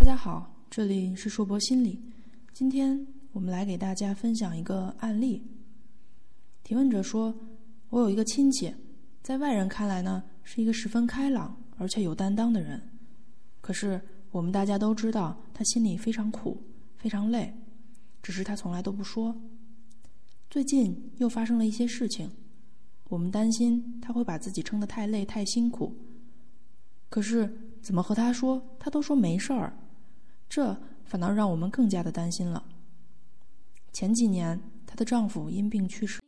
[0.00, 2.00] 大家好，这里是硕博心理。
[2.54, 5.42] 今天我们来给大家分享一个案例。
[6.64, 7.34] 提问者说
[7.90, 8.74] ：“我有一个亲戚，
[9.22, 12.80] 在外人看来呢，是一个十分开朗而且有担当的人。
[13.60, 14.00] 可是
[14.30, 16.56] 我们大家都知道，他心里非常苦，
[16.96, 17.54] 非常累，
[18.22, 19.38] 只是他从来都不说。
[20.48, 22.30] 最近又发生了一些事情，
[23.10, 25.94] 我们担心他会把自己撑得太累、太辛苦。
[27.10, 29.70] 可是怎么和他说，他都说没事儿。”
[30.50, 32.64] 这反倒让我们更加的担心了。
[33.92, 36.19] 前几年，她的丈夫因病去世。